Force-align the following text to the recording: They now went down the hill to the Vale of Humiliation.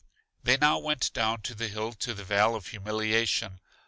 They 0.41 0.57
now 0.57 0.79
went 0.79 1.13
down 1.13 1.41
the 1.43 1.67
hill 1.67 1.93
to 1.93 2.15
the 2.15 2.23
Vale 2.23 2.55
of 2.55 2.69
Humiliation. 2.69 3.59